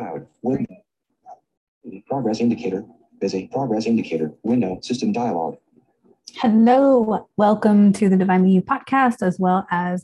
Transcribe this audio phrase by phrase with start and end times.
[0.00, 0.26] Cloud.
[0.40, 0.76] Window.
[2.06, 2.86] Progress indicator.
[3.20, 3.48] Busy.
[3.48, 4.32] Progress indicator.
[4.42, 4.78] Window.
[4.80, 5.58] System dialog.
[6.36, 7.28] Hello.
[7.36, 10.02] Welcome to the Divinely You podcast, as well as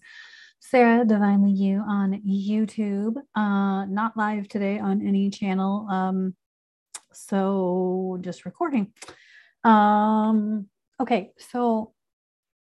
[0.61, 3.17] Sarah Divinely You on YouTube.
[3.35, 5.88] Uh, not live today on any channel.
[5.88, 6.37] Um,
[7.15, 8.92] so just recording.
[9.65, 10.67] Um,
[11.01, 11.94] okay, so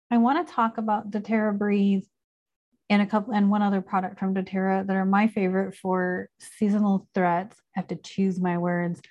[0.09, 2.05] I want to talk about doTERRA Breathe
[2.89, 7.07] and a couple and one other product from doTERRA that are my favorite for seasonal
[7.13, 7.57] threats.
[7.75, 9.01] I have to choose my words.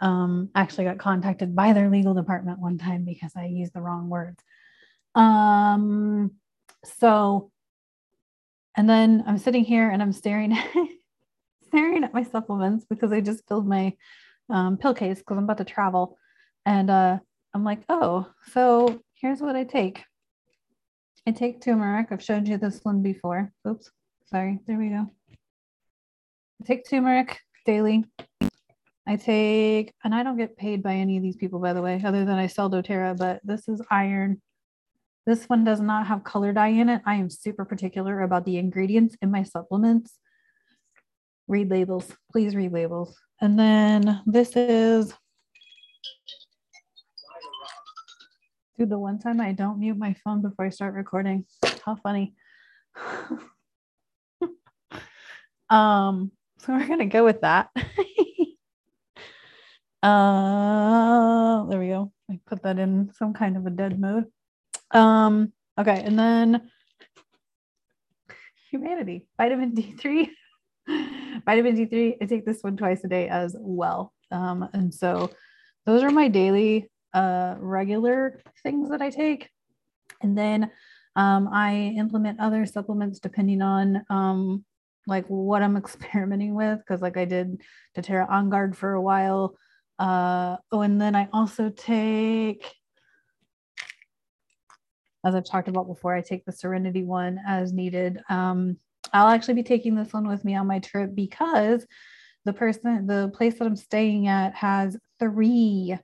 [0.00, 4.08] Um, actually got contacted by their legal department one time because I used the wrong
[4.08, 4.42] words.
[5.14, 6.32] Um,
[6.84, 7.50] so,
[8.76, 10.56] and then I'm sitting here and I'm staring,
[11.66, 13.94] staring at my supplements because I just filled my
[14.48, 16.18] um, pill case because I'm about to travel,
[16.66, 17.18] and uh,
[17.54, 20.02] I'm like, oh, so here's what I take.
[21.26, 22.08] I take turmeric.
[22.10, 23.52] I've showed you this one before.
[23.68, 23.90] Oops,
[24.26, 24.58] sorry.
[24.66, 25.06] There we go.
[25.30, 28.04] I take turmeric daily.
[29.06, 32.00] I take, and I don't get paid by any of these people, by the way,
[32.04, 34.40] other than I sell doTERRA, but this is iron.
[35.26, 37.02] This one does not have color dye in it.
[37.04, 40.14] I am super particular about the ingredients in my supplements.
[41.48, 43.18] Read labels, please read labels.
[43.40, 45.12] And then this is,
[48.80, 51.44] dude, the one time I don't mute my phone before I start recording.
[51.84, 52.32] How funny.
[55.68, 57.68] um, so we're gonna go with that.
[60.02, 62.10] Uh, there we go.
[62.30, 64.24] I put that in some kind of a dead mode.
[64.92, 66.70] Um, okay, and then
[68.70, 70.30] humanity, vitamin D3.
[71.44, 74.14] vitamin D3, I take this one twice a day as well.
[74.30, 75.30] Um, and so
[75.84, 79.48] those are my daily uh regular things that I take.
[80.22, 80.70] And then
[81.16, 84.64] um, I implement other supplements depending on um
[85.06, 87.62] like what I'm experimenting with because like I did
[87.96, 89.56] doTERRA on guard for a while
[90.00, 92.74] uh, oh, and then I also take,
[95.22, 98.18] as I've talked about before, I take the Serenity one as needed.
[98.30, 98.78] Um,
[99.12, 101.86] I'll actually be taking this one with me on my trip because
[102.46, 105.98] the person, the place that I'm staying at has three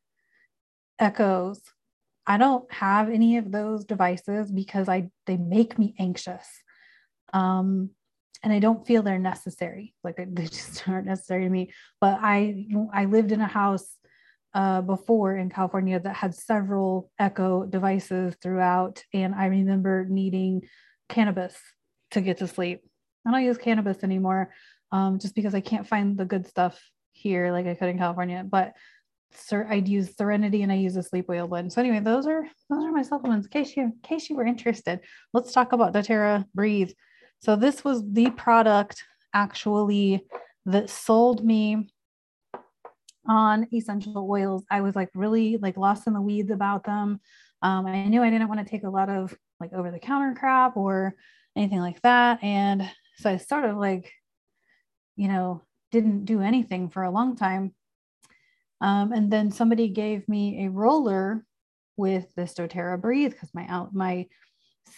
[0.99, 1.61] echoes.
[2.27, 6.47] I don't have any of those devices because I they make me anxious.
[7.33, 7.91] Um,
[8.43, 9.95] and I don't feel they're necessary.
[10.05, 11.73] Like they just aren't necessary to me.
[12.01, 13.97] But I I lived in a house
[14.55, 20.63] uh, before in California that had several echo devices throughout, and I remember needing
[21.09, 21.57] cannabis
[22.13, 22.83] to get to sleep.
[23.27, 24.53] I don't use cannabis anymore,
[24.93, 26.81] um, just because I can't find the good stuff
[27.13, 28.45] here like I could in California.
[28.49, 28.75] But
[29.69, 31.73] I'd use Serenity and I use a sleep oil blend.
[31.73, 33.47] So anyway, those are those are my supplements.
[33.47, 35.01] In case you in case you were interested,
[35.33, 36.91] let's talk about doTERRA Breathe.
[37.41, 39.03] So this was the product
[39.35, 40.25] actually
[40.65, 41.89] that sold me
[43.29, 44.65] on essential oils.
[44.71, 47.21] I was like really like lost in the weeds about them.
[47.63, 50.35] Um, I knew I didn't want to take a lot of like over the counter
[50.39, 51.15] crap or
[51.57, 52.43] anything like that.
[52.43, 54.13] And so I sort of like,
[55.17, 57.75] you know, didn't do anything for a long time.
[58.81, 61.45] Um, and then somebody gave me a roller
[61.97, 64.27] with this doTERRA Breathe because my out my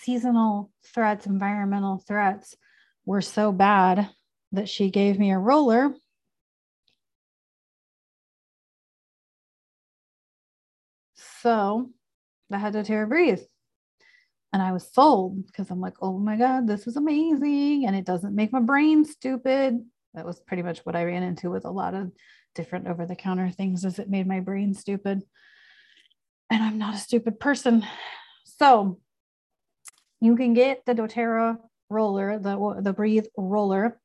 [0.03, 2.57] seasonal threats, environmental threats
[3.07, 4.11] were so bad
[4.53, 5.95] that she gave me a roller.
[11.41, 11.91] So
[12.53, 13.43] I had doTERRA Breathe.
[14.53, 17.85] And I was sold because I'm like, oh my God, this is amazing.
[17.87, 19.85] And it doesn't make my brain stupid.
[20.15, 22.11] That was pretty much what I ran into with a lot of
[22.55, 25.23] different over the counter things as it made my brain stupid.
[26.51, 27.87] And I'm not a stupid person.
[28.45, 28.99] So
[30.21, 31.59] you can get the doTERRA
[31.91, 34.01] roller, the, the breathe roller.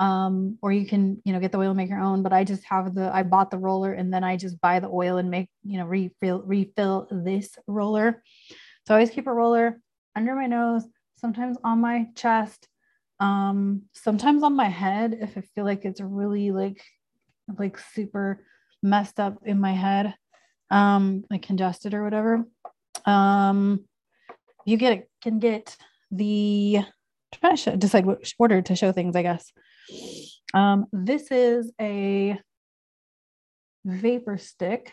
[0.00, 2.42] Um, or you can, you know, get the oil and make your own, but I
[2.42, 5.30] just have the, I bought the roller and then I just buy the oil and
[5.30, 8.20] make, you know, refill, refill this roller.
[8.86, 9.80] So I always keep a roller
[10.16, 10.84] under my nose,
[11.16, 12.66] sometimes on my chest,
[13.20, 16.82] um, sometimes on my head if I feel like it's really like,
[17.58, 18.44] like super
[18.82, 20.14] messed up in my head,
[20.70, 22.44] um, like congested or whatever.
[23.06, 23.84] Um,
[24.66, 25.76] you get can get
[26.10, 26.80] the
[27.34, 29.52] try to show, decide which order to show things, I guess.
[30.54, 32.38] Um, this is a
[33.84, 34.92] vapor stick.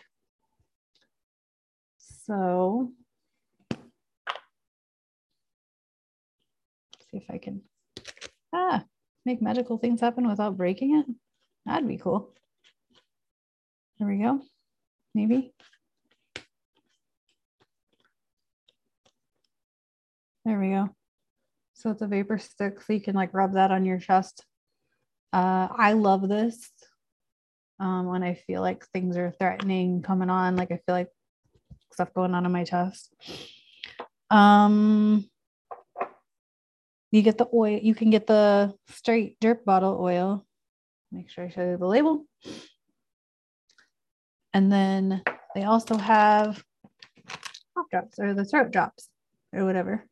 [1.98, 2.92] So
[7.10, 7.62] see if I can
[8.52, 8.84] ah
[9.24, 11.06] make magical things happen without breaking it.
[11.66, 12.34] That'd be cool.
[13.98, 14.40] There we go.
[15.14, 15.54] Maybe.
[20.44, 20.90] There we go.
[21.74, 24.44] So it's a vapor stick, so you can like rub that on your chest
[25.32, 26.70] Uh, I love this
[27.80, 31.08] um, when I feel like things are threatening coming on, like I feel like
[31.92, 33.14] stuff going on in my chest.
[34.30, 35.28] Um,
[37.12, 40.44] you get the oil, you can get the straight drip bottle oil.
[41.12, 42.24] Make sure I show you the label.
[44.54, 45.22] And then
[45.54, 46.62] they also have
[47.74, 49.08] cough drops or the throat drops
[49.52, 50.06] or whatever.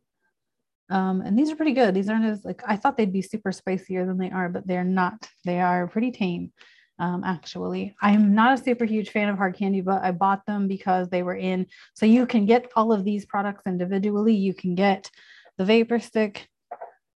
[0.90, 1.94] Um, and these are pretty good.
[1.94, 4.84] These aren't as like I thought they'd be super spicier than they are, but they're
[4.84, 5.28] not.
[5.44, 6.52] They are pretty tame.
[6.98, 10.68] Um, actually, I'm not a super huge fan of hard candy, but I bought them
[10.68, 11.66] because they were in.
[11.94, 14.34] So you can get all of these products individually.
[14.34, 15.10] You can get
[15.56, 16.48] the vapor stick,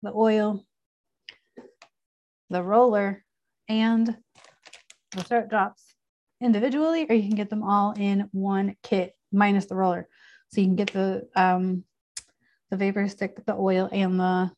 [0.03, 0.63] the oil,
[2.49, 3.23] the roller,
[3.67, 4.15] and
[5.15, 5.83] the throat drops
[6.41, 10.07] individually, or you can get them all in one kit minus the roller.
[10.49, 11.83] So you can get the um,
[12.69, 14.51] the vapor stick, the oil, and the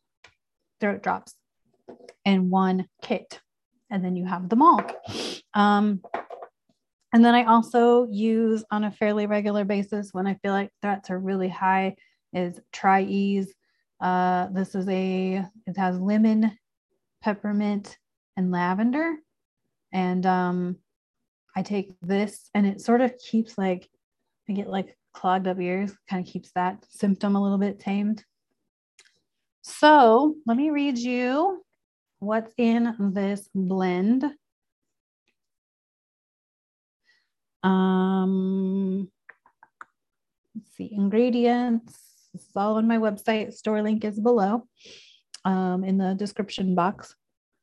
[0.82, 1.36] throat drops
[2.26, 3.40] in one kit.
[3.90, 4.82] And then you have them all.
[5.54, 6.02] Um,
[7.14, 11.10] and then I also use on a fairly regular basis when I feel like threats
[11.10, 11.96] are really high
[12.34, 13.54] is Tri-Ease.
[14.00, 16.58] Uh, this is a, it has lemon,
[17.22, 17.98] peppermint,
[18.38, 19.16] and lavender.
[19.92, 20.78] And um,
[21.56, 23.90] I take this and it sort of keeps like,
[24.50, 28.24] I get like clogged up ears, kind of keeps that symptom a little bit tamed.
[29.62, 31.64] So let me read you
[32.20, 34.26] what's in this blend.
[37.64, 39.10] Um,
[40.54, 41.98] let's see, ingredients.
[42.36, 43.54] Is all on my website.
[43.54, 44.68] Store link is below
[45.46, 47.16] um, in the description box.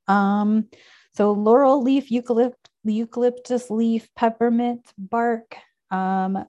[0.08, 0.68] Um,
[1.14, 2.54] so laurel leaf, eucalypt,
[2.84, 5.56] eucalyptus leaf, peppermint bark,
[5.90, 6.44] um,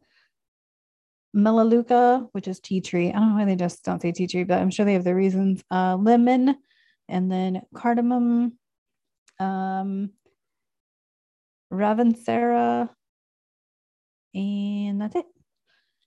[1.33, 3.09] melaleuca, which is tea tree.
[3.09, 5.03] I don't know why they just don't say tea tree, but I'm sure they have
[5.03, 5.63] their reasons.
[5.69, 6.55] Uh, lemon,
[7.09, 8.57] and then cardamom,
[9.39, 10.11] um,
[14.35, 15.25] and that's it.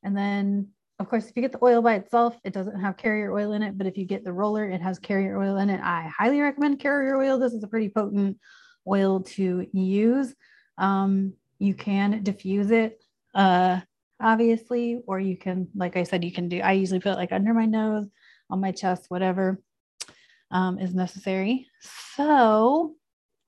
[0.03, 0.69] And then,
[0.99, 3.63] of course, if you get the oil by itself, it doesn't have carrier oil in
[3.63, 3.77] it.
[3.77, 5.81] But if you get the roller, it has carrier oil in it.
[5.83, 7.39] I highly recommend carrier oil.
[7.39, 8.39] This is a pretty potent
[8.89, 10.35] oil to use.
[10.79, 13.03] Um, you can diffuse it.
[13.35, 13.81] Uh,
[14.21, 17.33] obviously, or you can, like I said, you can do, I usually put it like
[17.33, 18.09] under my nose,
[18.49, 19.61] on my chest, whatever
[20.51, 21.67] um, is necessary.
[22.15, 22.95] So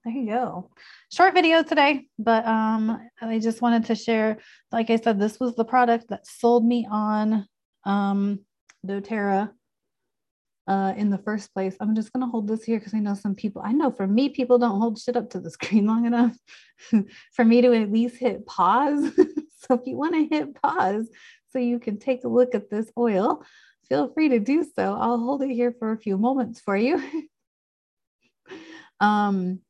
[0.05, 0.71] there you go.
[1.11, 4.39] Short video today, but um, I just wanted to share,
[4.73, 7.47] like I said, this was the product that sold me on
[7.85, 8.41] um,
[8.87, 9.51] doTERRA
[10.69, 11.77] uh, in the first place.
[11.81, 14.07] I'm just going to hold this here because I know some people, I know for
[14.07, 16.37] me, people don't hold shit up to the screen long enough
[17.33, 19.11] for me to at least hit pause.
[19.17, 21.09] so if you want to hit pause
[21.51, 23.43] so you can take a look at this oil,
[23.89, 24.95] feel free to do so.
[24.95, 27.03] I'll hold it here for a few moments for you.
[29.01, 29.61] um,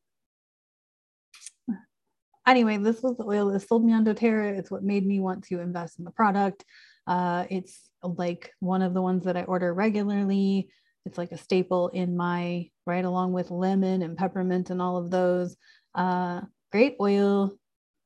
[2.47, 4.57] anyway, this was the oil that sold me on doTERRA.
[4.57, 6.65] It's what made me want to invest in the product.
[7.07, 10.69] Uh, it's like one of the ones that I order regularly.
[11.05, 15.09] It's like a staple in my right along with lemon and peppermint and all of
[15.09, 15.55] those.
[15.95, 16.41] Uh,
[16.71, 17.57] great oil.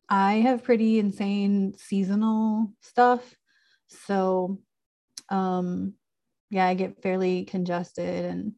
[0.09, 3.35] I have pretty insane seasonal stuff.
[3.87, 4.59] So
[5.29, 5.93] um,
[6.49, 8.53] yeah, I get fairly congested, and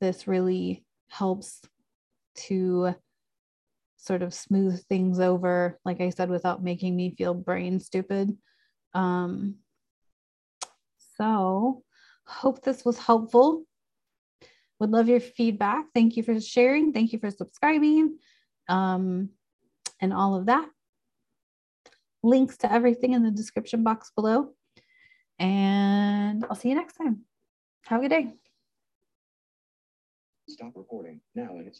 [0.00, 1.60] this really helps
[2.48, 2.94] to
[3.98, 8.36] sort of smooth things over, like I said, without making me feel brain stupid.
[8.94, 9.56] Um,
[11.16, 11.82] so,
[12.24, 13.64] hope this was helpful.
[14.78, 15.86] Would love your feedback.
[15.92, 16.92] Thank you for sharing.
[16.92, 18.18] Thank you for subscribing
[18.68, 19.30] um,
[20.00, 20.68] and all of that.
[22.22, 24.54] Links to everything in the description box below.
[25.40, 27.24] And I'll see you next time.
[27.86, 28.32] Have a good day.
[30.48, 31.76] Stop recording now and it's